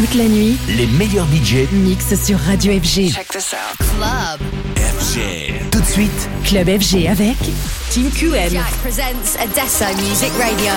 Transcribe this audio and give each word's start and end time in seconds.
Toute 0.00 0.14
la 0.14 0.28
nuit, 0.28 0.56
les 0.66 0.86
meilleurs 0.86 1.26
budgets 1.26 1.68
mixent 1.72 2.14
sur 2.24 2.38
Radio 2.38 2.72
FG. 2.72 3.12
Check 3.12 3.28
this 3.28 3.52
out. 3.52 3.76
Club. 3.76 4.40
FG. 4.78 5.70
Tout 5.70 5.78
de 5.78 5.84
suite, 5.84 6.28
Club 6.42 6.68
FG 6.80 7.06
avec 7.06 7.36
Team 7.90 8.10
QM. 8.10 8.50
Jack 8.50 8.72
presents 8.82 9.36
Adesso 9.38 9.84
Music 10.00 10.32
Radio. 10.38 10.72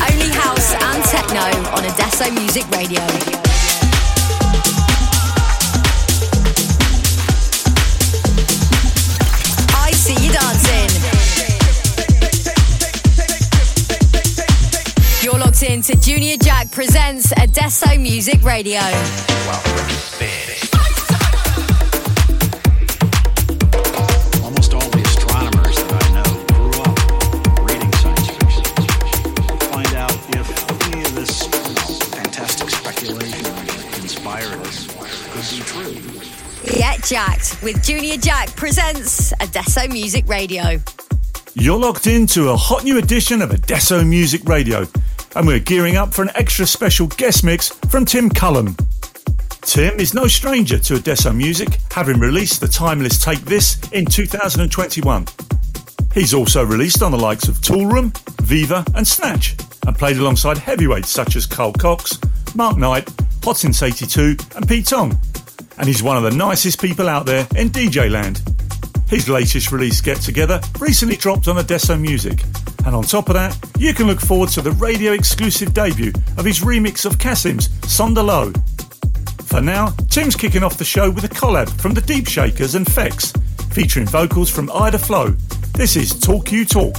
Only 0.00 0.32
house 0.32 0.74
and 0.82 1.04
techno 1.04 1.44
on 1.76 1.84
Adesso 1.84 2.28
Music 2.32 2.64
Radio. 2.72 3.47
Fantastic 32.10 32.70
speculation 32.70 33.42
that 33.42 33.98
inspired 34.02 34.58
us 34.66 34.86
could 35.30 35.46
be 35.56 35.62
true. 35.64 36.76
Get 36.76 37.04
jacked 37.04 37.62
with 37.62 37.84
Junior 37.84 38.16
Jack 38.16 38.54
presents 38.56 39.32
Adesso 39.40 39.86
Music 39.88 40.26
Radio. 40.26 40.80
You're 41.54 41.78
locked 41.78 42.06
into 42.06 42.50
a 42.50 42.56
hot 42.56 42.84
new 42.84 42.98
edition 42.98 43.42
of 43.42 43.50
Adesso 43.52 44.04
Music 44.04 44.44
Radio, 44.44 44.86
and 45.38 45.46
we're 45.46 45.60
gearing 45.60 45.96
up 45.96 46.12
for 46.12 46.22
an 46.22 46.32
extra 46.34 46.66
special 46.66 47.06
guest 47.06 47.44
mix 47.44 47.68
from 47.68 48.04
Tim 48.04 48.28
Cullen. 48.28 48.74
Tim 49.60 50.00
is 50.00 50.12
no 50.12 50.26
stranger 50.26 50.80
to 50.80 50.96
Adesso 50.96 51.32
Music, 51.32 51.68
having 51.92 52.18
released 52.18 52.60
the 52.60 52.66
timeless 52.66 53.22
Take 53.22 53.38
This 53.42 53.78
in 53.92 54.04
2021. 54.04 55.26
He's 56.12 56.34
also 56.34 56.64
released 56.64 57.04
on 57.04 57.12
the 57.12 57.18
likes 57.18 57.46
of 57.46 57.54
Toolroom, 57.58 58.16
Viva, 58.42 58.84
and 58.96 59.06
Snatch, 59.06 59.54
and 59.86 59.96
played 59.96 60.16
alongside 60.16 60.58
heavyweights 60.58 61.08
such 61.08 61.36
as 61.36 61.46
Carl 61.46 61.72
Cox, 61.72 62.18
Mark 62.56 62.76
Knight, 62.76 63.08
Hot 63.44 63.56
Since 63.56 63.80
82, 63.80 64.36
and 64.56 64.68
Pete 64.68 64.86
Tong. 64.88 65.16
And 65.78 65.86
he's 65.86 66.02
one 66.02 66.16
of 66.16 66.24
the 66.24 66.36
nicest 66.36 66.82
people 66.82 67.08
out 67.08 67.26
there 67.26 67.46
in 67.54 67.70
DJ 67.70 68.10
land. 68.10 68.42
His 69.08 69.28
latest 69.28 69.70
release, 69.70 70.00
Get 70.00 70.20
Together, 70.20 70.60
recently 70.80 71.16
dropped 71.16 71.46
on 71.46 71.58
Adesso 71.58 71.96
Music. 71.96 72.42
And 72.88 72.96
on 72.96 73.02
top 73.02 73.28
of 73.28 73.34
that, 73.34 73.54
you 73.78 73.92
can 73.92 74.06
look 74.06 74.18
forward 74.18 74.48
to 74.48 74.62
the 74.62 74.70
radio 74.70 75.12
exclusive 75.12 75.74
debut 75.74 76.10
of 76.38 76.46
his 76.46 76.60
remix 76.60 77.04
of 77.04 77.18
Kasim's 77.18 77.68
Sondalo. 77.82 78.56
For 79.46 79.60
now, 79.60 79.88
Tim's 80.08 80.34
kicking 80.34 80.62
off 80.62 80.78
the 80.78 80.86
show 80.86 81.10
with 81.10 81.22
a 81.24 81.28
collab 81.28 81.68
from 81.78 81.92
the 81.92 82.00
Deep 82.00 82.26
Shakers 82.26 82.76
and 82.76 82.86
Fex, 82.86 83.38
featuring 83.74 84.06
vocals 84.06 84.48
from 84.48 84.72
Ida 84.72 84.98
Flow. 84.98 85.36
This 85.74 85.96
is 85.96 86.18
Talk 86.18 86.50
You 86.50 86.64
Talk. 86.64 86.94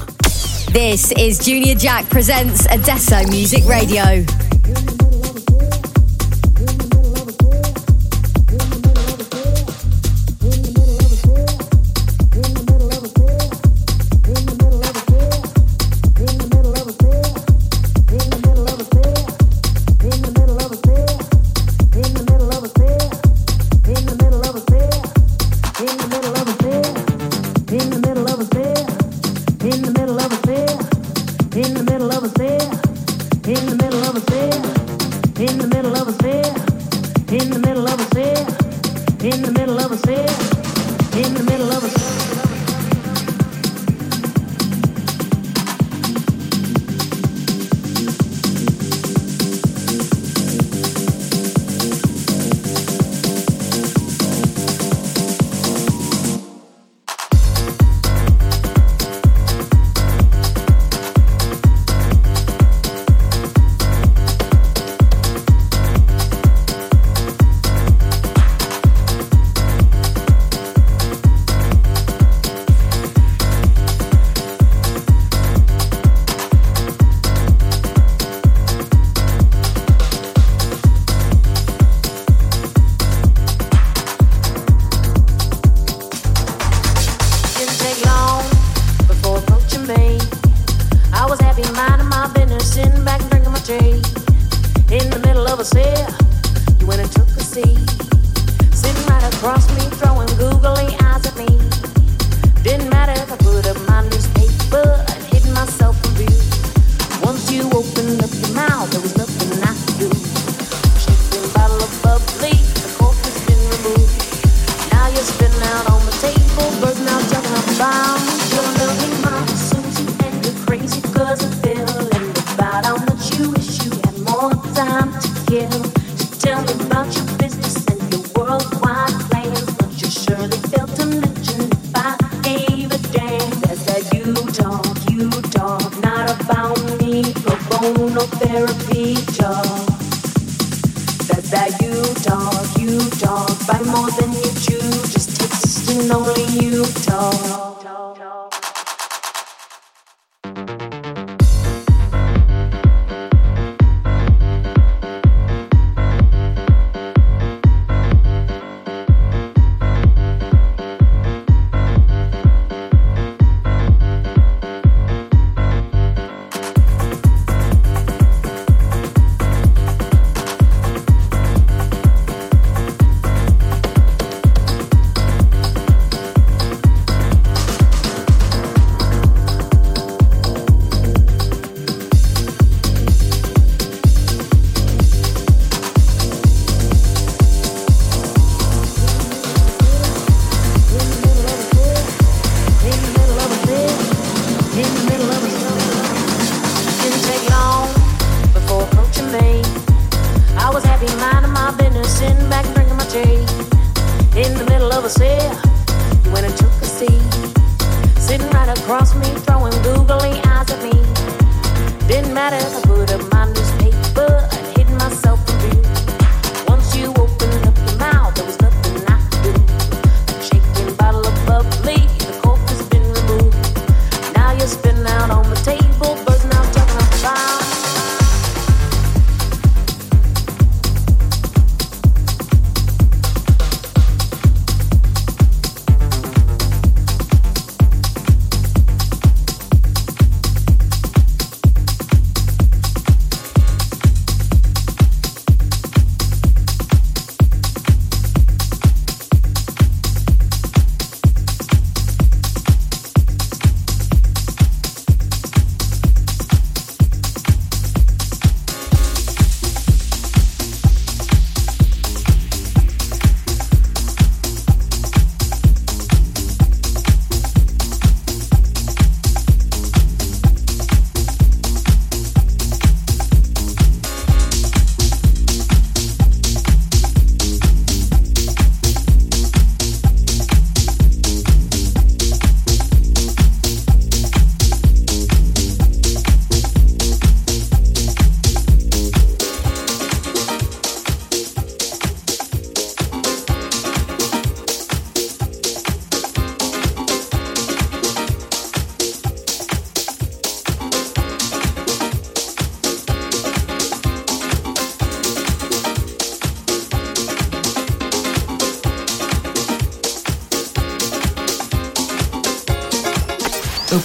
This 0.72 1.12
is 1.14 1.44
Junior 1.44 1.74
Jack 1.74 2.08
presents 2.08 2.68
Adesso 2.68 3.28
Music 3.32 3.66
Radio. 3.66 4.24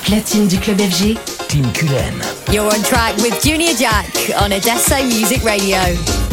Au 0.04 0.10
platine 0.10 0.46
du 0.48 0.58
club 0.58 0.78
FG, 0.78 1.16
Tim 1.48 1.62
Cullen. 1.72 2.20
You're 2.52 2.66
on 2.66 2.82
track 2.82 3.16
with 3.18 3.42
Junior 3.42 3.72
Jack 3.74 4.32
on 4.38 4.52
Adesso 4.52 5.02
Music 5.04 5.42
Radio. 5.44 6.23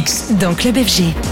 Mix 0.00 0.32
dans 0.32 0.54
Club 0.54 0.76
FG. 0.76 1.29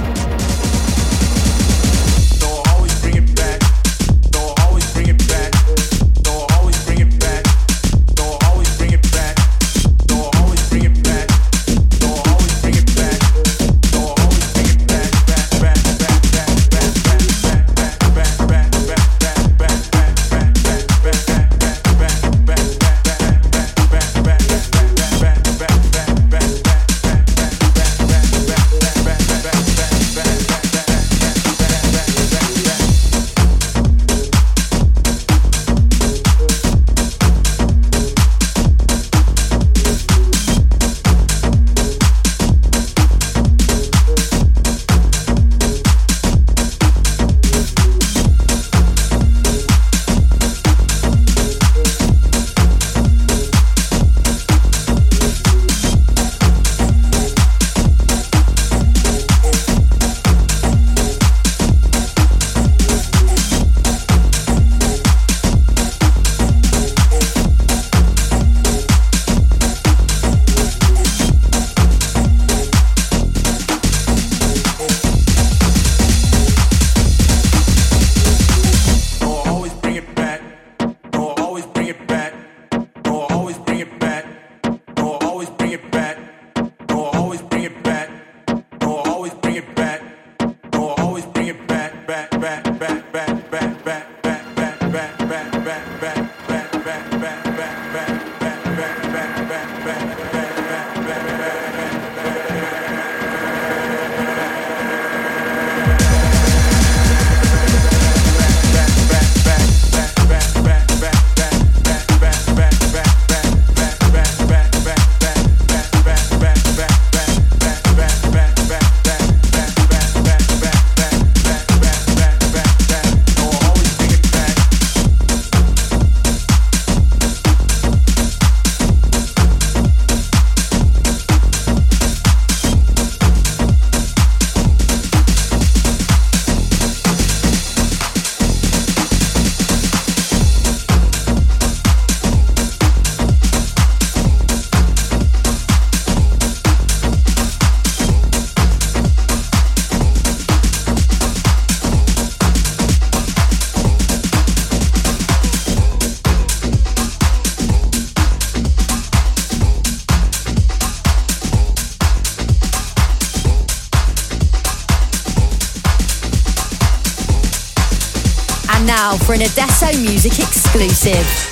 Adesso 169.81 170.01
Music 170.01 170.41
exclusive. 170.41 171.48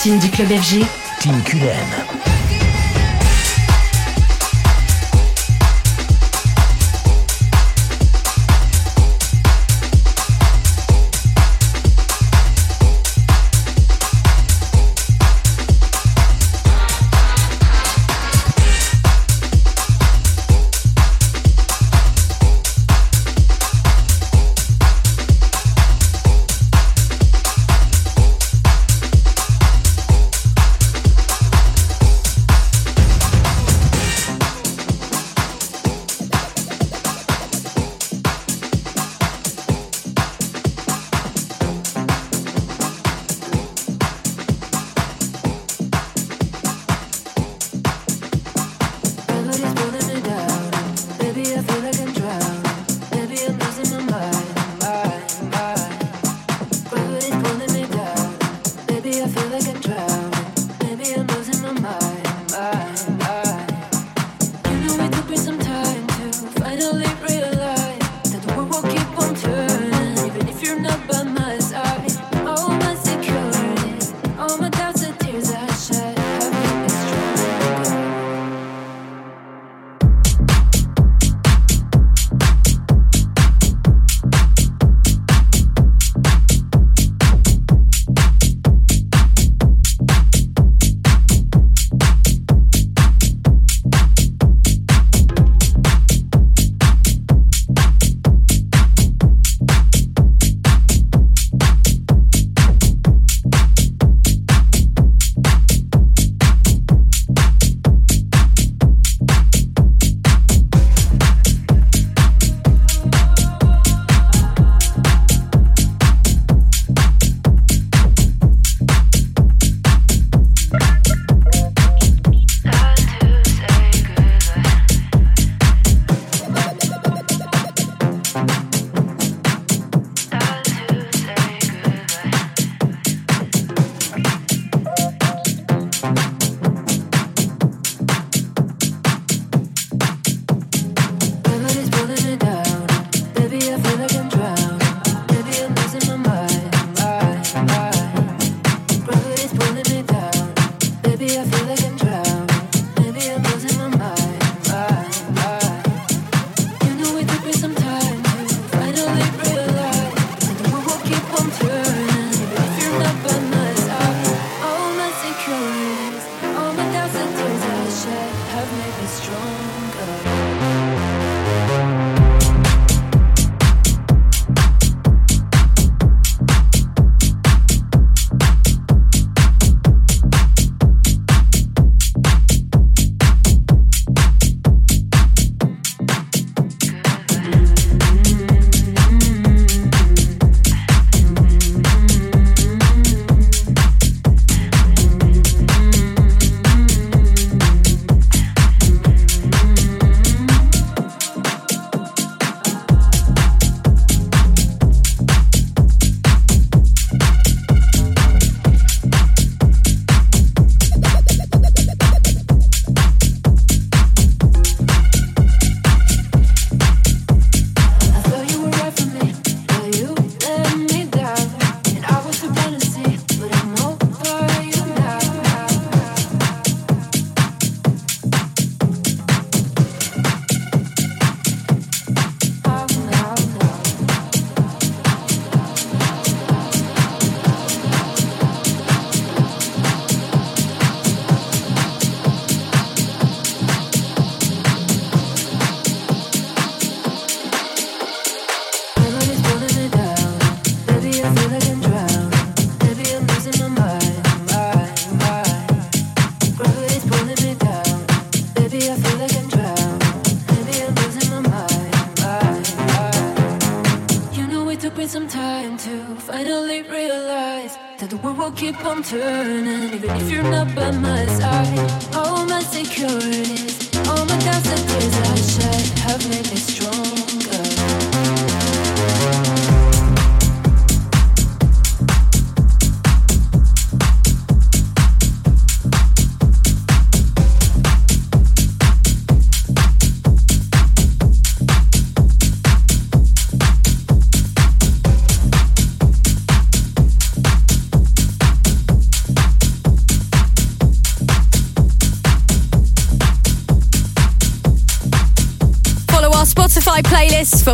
Platine 0.00 0.18
du 0.18 0.30
club 0.30 0.48
FG, 0.48 0.86
Tim 1.20 1.42
Cullen. 1.44 2.19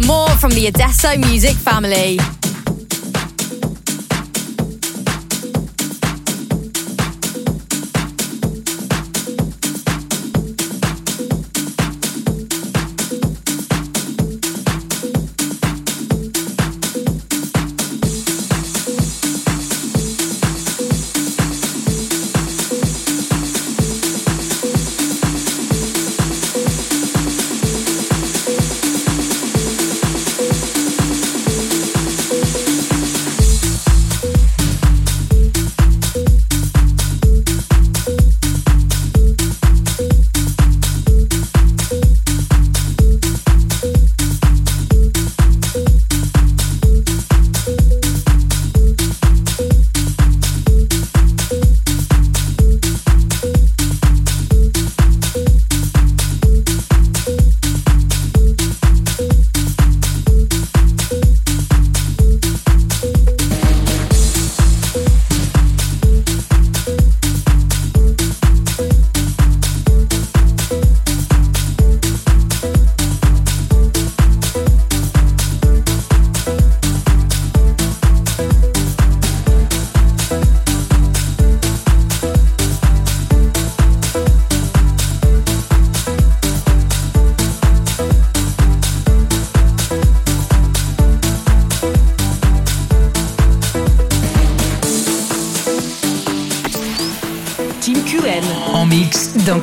For 0.00 0.06
more 0.06 0.28
from 0.37 0.50
the 0.50 0.66
Adesso 0.66 1.16
music 1.16 1.56
family. 1.56 2.36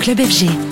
Club 0.03 0.19
FG. 0.19 0.62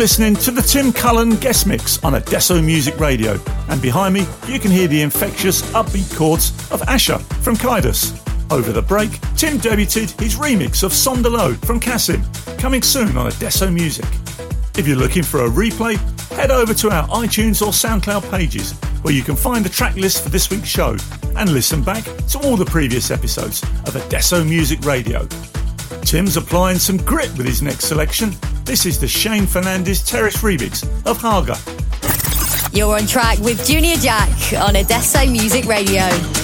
Listening 0.00 0.34
to 0.34 0.50
the 0.50 0.62
Tim 0.62 0.94
Cullen 0.94 1.36
guest 1.36 1.66
mix 1.66 2.02
on 2.02 2.14
Adesso 2.14 2.62
Music 2.62 2.98
Radio, 2.98 3.38
and 3.68 3.82
behind 3.82 4.14
me 4.14 4.24
you 4.48 4.58
can 4.58 4.70
hear 4.70 4.88
the 4.88 5.02
infectious 5.02 5.60
upbeat 5.72 6.16
chords 6.16 6.52
of 6.70 6.80
Asher 6.88 7.18
from 7.18 7.54
Kaidus. 7.54 8.18
Over 8.50 8.72
the 8.72 8.80
break, 8.80 9.10
Tim 9.36 9.58
debuted 9.58 10.18
his 10.18 10.36
remix 10.36 10.82
of 10.82 10.92
Sondalo 10.92 11.54
from 11.66 11.78
Kasim, 11.78 12.24
coming 12.56 12.80
soon 12.80 13.14
on 13.18 13.26
Adesso 13.26 13.70
Music. 13.70 14.06
If 14.78 14.88
you're 14.88 14.96
looking 14.96 15.22
for 15.22 15.44
a 15.44 15.50
replay, 15.50 15.98
head 16.30 16.50
over 16.50 16.72
to 16.72 16.88
our 16.88 17.06
iTunes 17.08 17.60
or 17.60 17.70
SoundCloud 17.70 18.30
pages, 18.30 18.72
where 19.02 19.12
you 19.12 19.22
can 19.22 19.36
find 19.36 19.62
the 19.62 19.68
track 19.68 19.96
list 19.96 20.22
for 20.22 20.30
this 20.30 20.48
week's 20.48 20.66
show 20.66 20.96
and 21.36 21.52
listen 21.52 21.82
back 21.82 22.04
to 22.04 22.38
all 22.38 22.56
the 22.56 22.64
previous 22.64 23.10
episodes 23.10 23.62
of 23.84 23.94
Adesso 23.96 24.44
Music 24.44 24.80
Radio. 24.80 25.26
Tim's 26.00 26.38
applying 26.38 26.78
some 26.78 26.96
grit 26.96 27.36
with 27.36 27.46
his 27.46 27.60
next 27.60 27.84
selection. 27.84 28.32
This 28.70 28.86
is 28.86 29.00
the 29.00 29.08
Shane 29.08 29.48
Fernandez 29.48 30.00
Terrace 30.00 30.36
remix 30.42 30.84
of 31.04 31.20
Haga. 31.20 31.56
You're 32.72 32.96
on 32.96 33.08
track 33.08 33.40
with 33.40 33.66
Junior 33.66 33.96
Jack 33.96 34.30
on 34.62 34.76
Adesso 34.76 35.26
Music 35.26 35.64
Radio. 35.64 36.39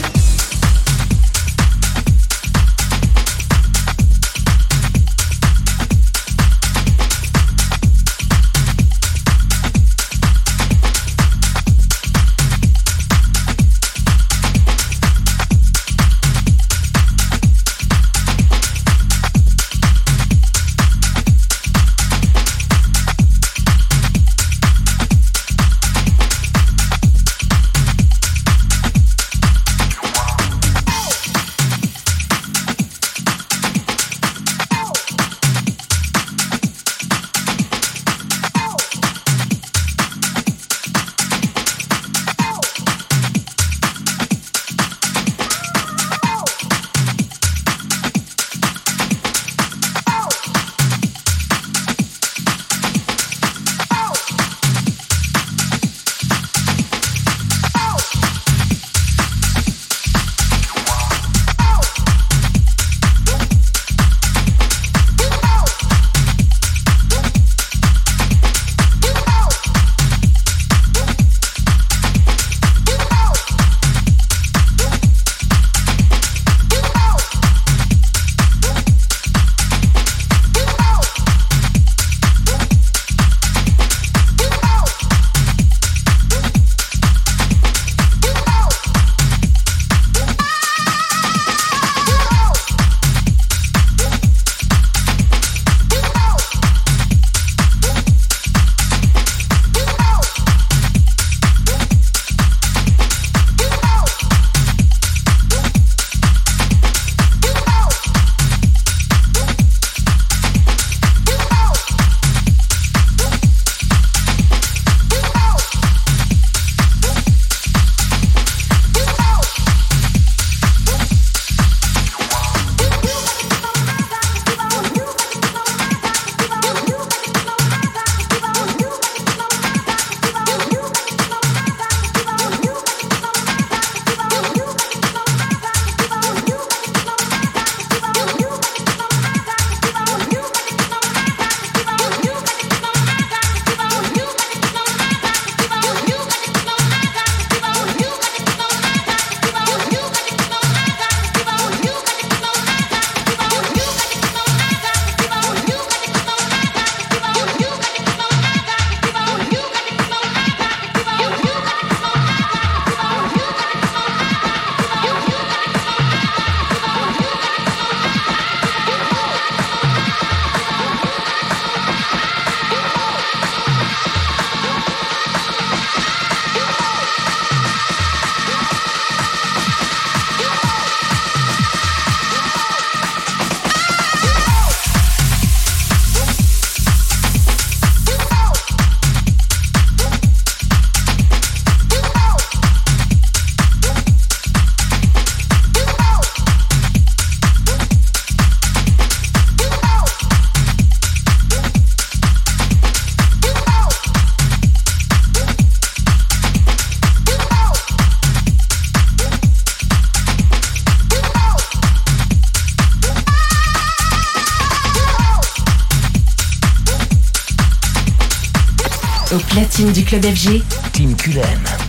Du 219.96 220.04
club 220.04 220.26
FG, 220.26 220.62
Tim 220.92 221.16
Cullen. 221.16 221.85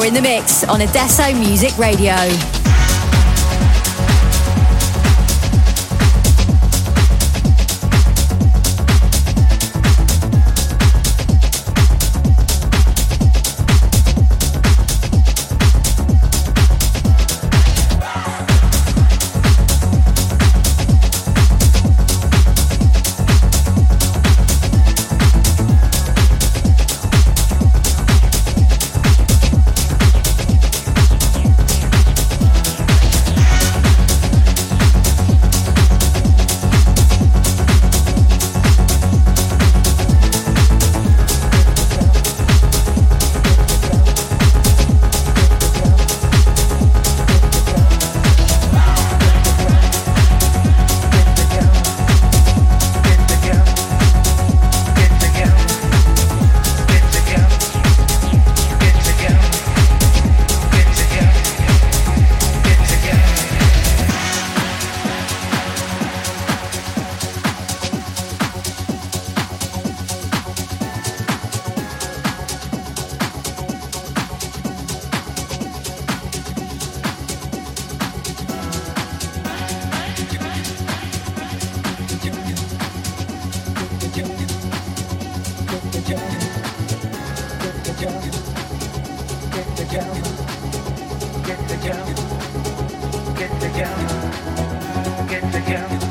You're 0.00 0.08
in 0.08 0.14
the 0.14 0.22
mix 0.22 0.64
on 0.64 0.80
Adesso 0.80 1.34
Music 1.34 1.76
Radio. 1.76 2.59
Get 88.00 88.08
the 88.08 89.84
jump. 89.92 90.14
Get 91.44 91.60
the 91.68 91.76
jump. 91.84 92.16
Get 93.36 93.60
the 93.60 93.68
jump. 93.76 95.28
Get 95.28 95.52
the 95.52 95.60
jump. 95.70 96.09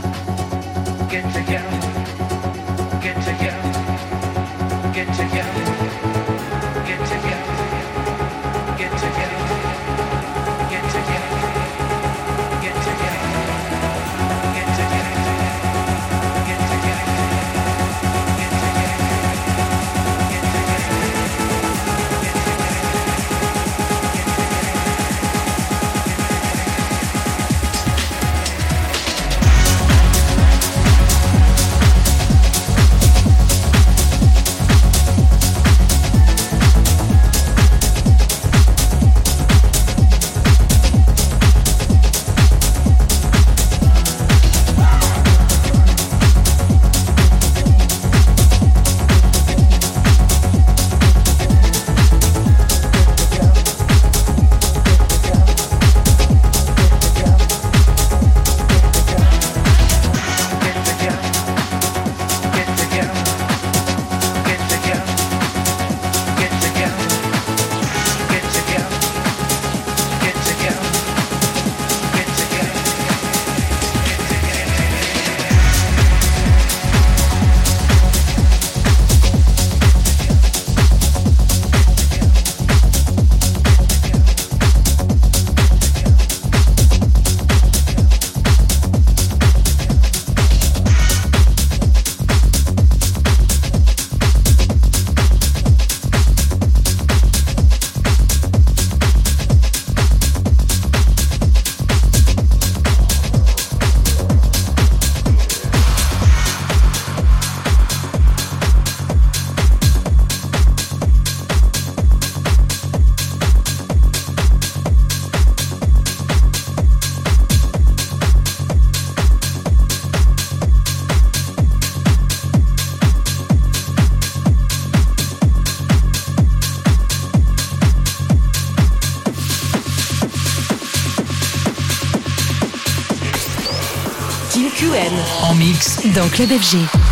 Dans 136.14 136.28
Club 136.30 136.50
FG. 136.50 137.09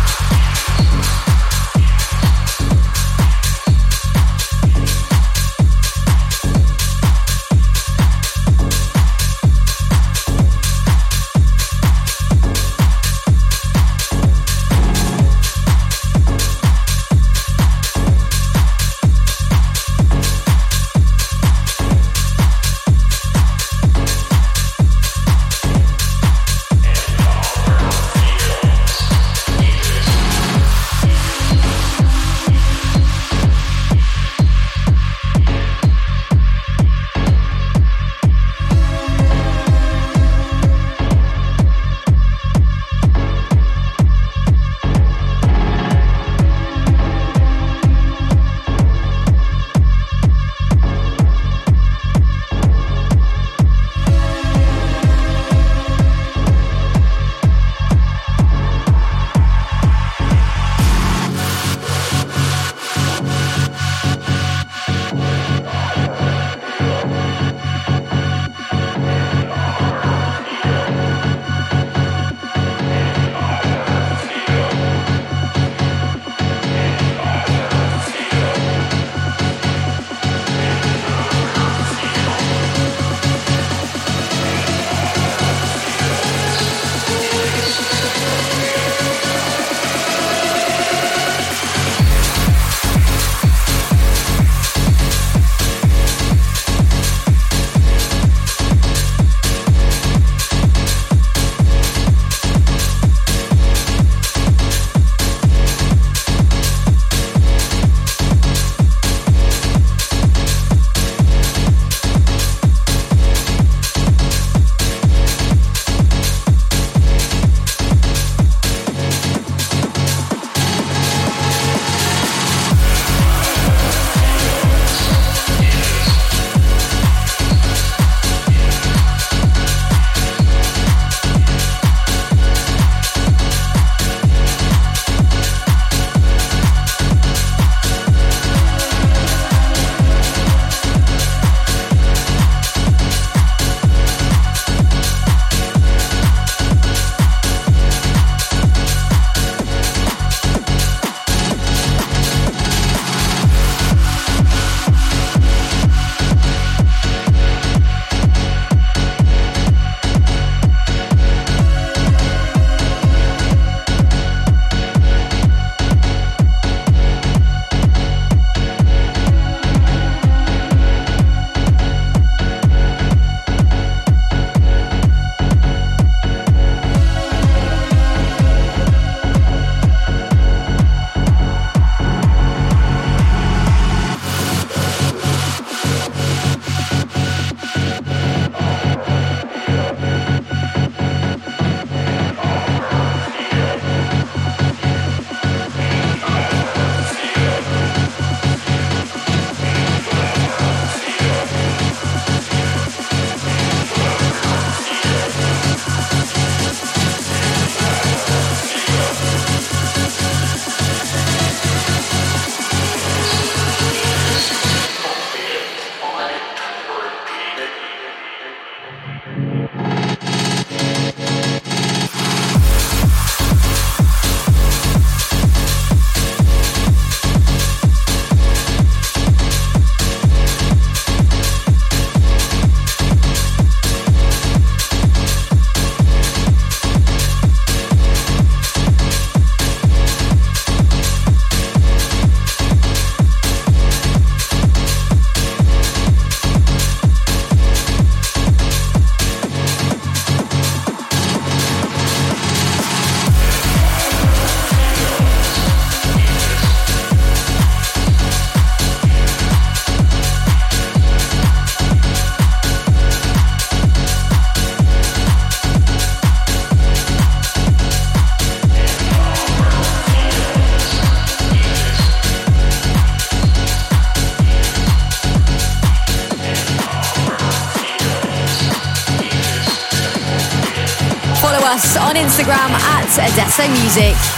Instagram 282.48 282.72
at 282.72 283.18
Adesso 283.18 283.68
Music. 283.68 284.37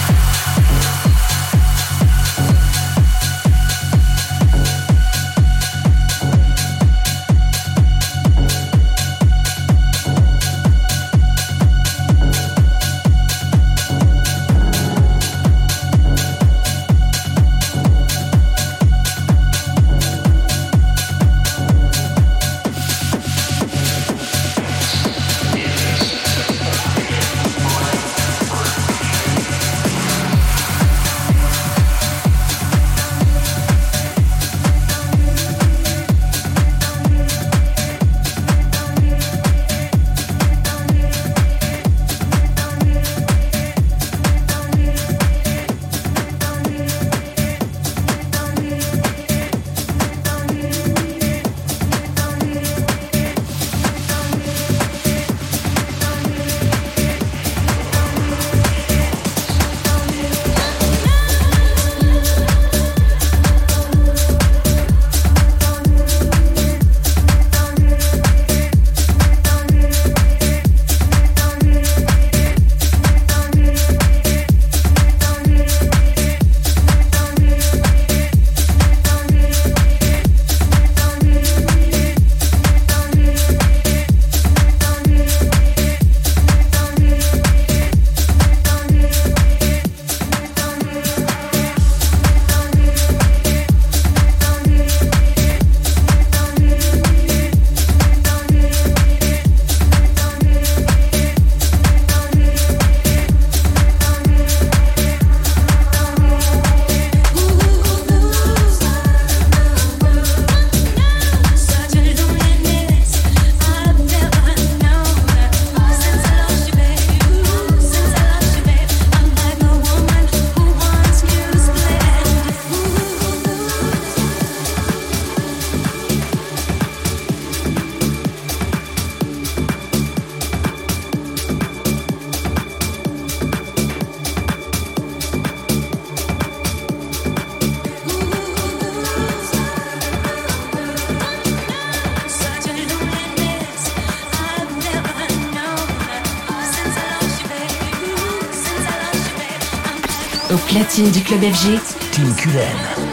Platine 150.70 151.10
du 151.10 151.20
club 151.20 151.42
FG, 151.42 151.80
Tim 152.12 152.32
Cullen. 152.36 153.09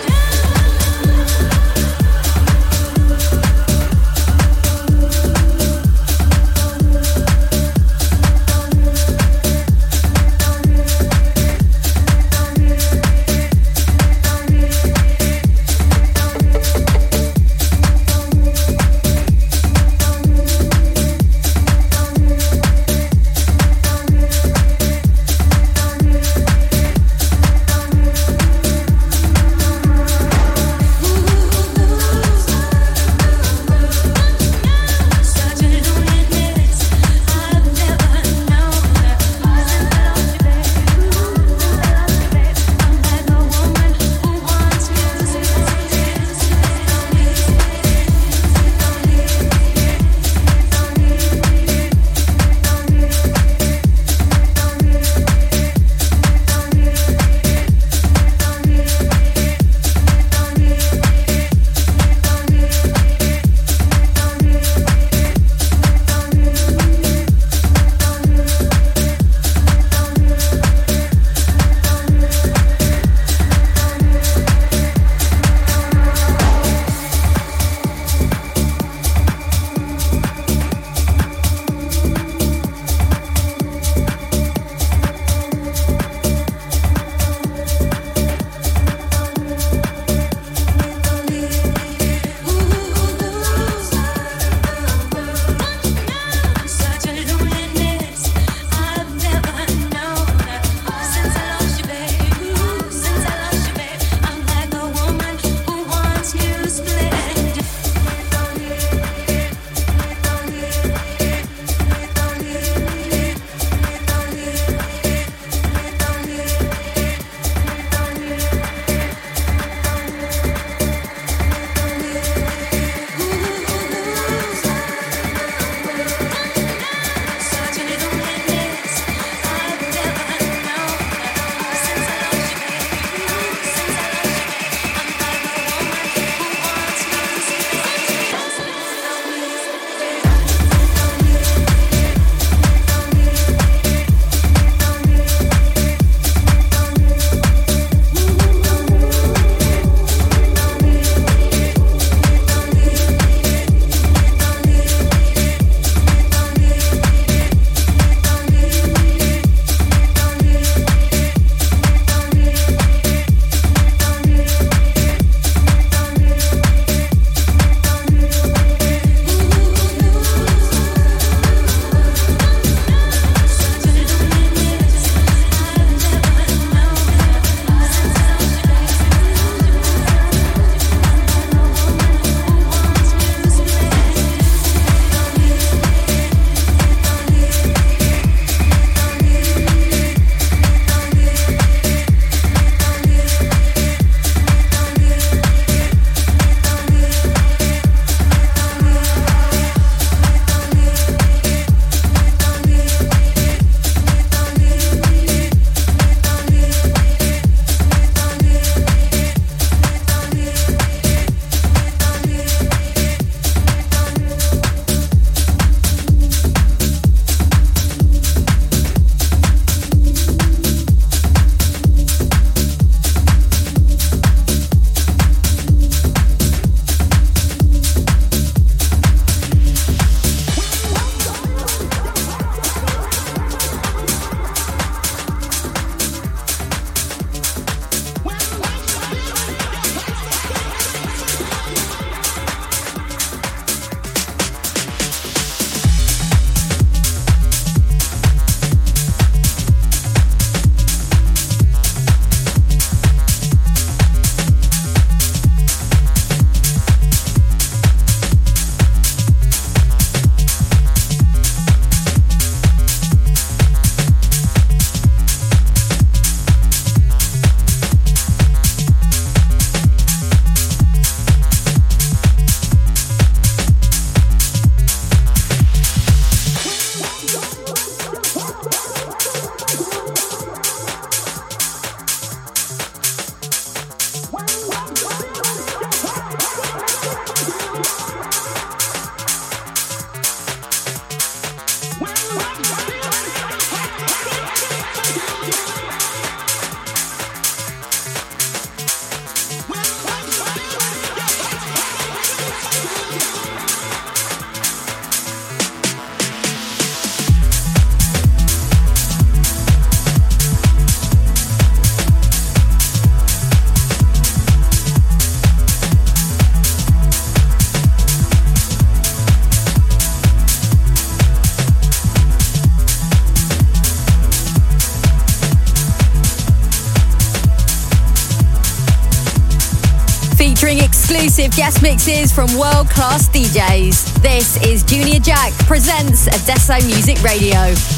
Exclusive 331.37 331.55
guest 331.55 331.83
mixes 331.83 332.31
from 332.31 332.47
world 332.57 332.89
class 332.89 333.29
DJs. 333.29 334.21
This 334.23 334.57
is 334.65 334.83
Junior 334.83 335.19
Jack 335.19 335.53
presents 335.67 336.25
Adesso 336.27 336.83
Music 336.87 337.21
Radio. 337.21 337.96